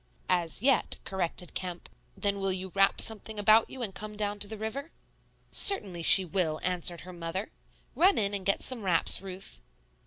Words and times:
"As 0.29 0.63
yet," 0.63 0.97
corrected 1.03 1.53
Kemp. 1.53 1.87
"Then 2.17 2.39
will 2.39 2.51
you 2.51 2.71
wrap 2.73 2.99
something 2.99 3.37
about 3.37 3.69
you 3.69 3.83
and 3.83 3.93
come 3.93 4.17
down 4.17 4.39
to 4.39 4.47
the 4.47 4.57
river?" 4.57 4.89
"Certainly 5.51 6.01
she 6.01 6.25
will," 6.25 6.59
answered 6.63 7.01
her 7.01 7.13
mother; 7.13 7.51
"run 7.93 8.17
in 8.17 8.33
and 8.33 8.43
get 8.43 8.63
some 8.63 8.81
wraps, 8.81 9.21
Ruth." 9.21 9.61